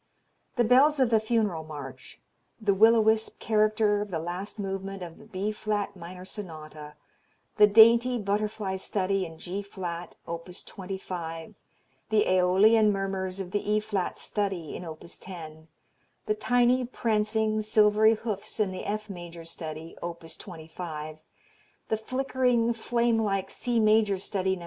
The 0.55 0.63
bells 0.63 0.99
of 0.99 1.11
the 1.11 1.19
Funeral 1.19 1.63
March, 1.63 2.19
the 2.59 2.73
will 2.73 2.95
o' 2.95 3.01
wisp 3.01 3.37
character 3.37 4.01
of 4.01 4.09
the 4.09 4.17
last 4.17 4.57
movement 4.57 5.03
of 5.03 5.19
the 5.19 5.25
B 5.27 5.51
flat 5.51 5.95
minor 5.95 6.25
Sonata, 6.25 6.95
the 7.57 7.67
dainty 7.67 8.17
Butterfly 8.17 8.77
Study 8.77 9.27
in 9.27 9.37
G 9.37 9.61
flat, 9.61 10.15
opus 10.27 10.63
25, 10.63 11.53
the 12.09 12.27
aeolian 12.27 12.91
murmurs 12.91 13.39
of 13.39 13.51
the 13.51 13.61
E 13.73 13.79
flat 13.79 14.17
Study, 14.17 14.75
in 14.75 14.83
opus 14.85 15.19
10, 15.19 15.67
the 16.25 16.33
tiny 16.33 16.83
prancing 16.83 17.61
silvery 17.61 18.15
hoofs 18.15 18.59
in 18.59 18.71
the 18.71 18.85
F 18.85 19.07
major 19.07 19.45
Study, 19.45 19.95
opus 20.01 20.35
25, 20.35 21.19
the 21.89 21.97
flickering 21.97 22.73
flame 22.73 23.19
like 23.19 23.51
C 23.51 23.79
major 23.79 24.17
Study 24.17 24.55
No. 24.55 24.59